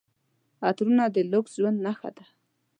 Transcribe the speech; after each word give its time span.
عطرونه 0.67 1.03
د 1.15 1.17
لوکس 1.31 1.53
ژوند 1.59 1.77
نښه 1.85 2.09
ده. 2.17 2.25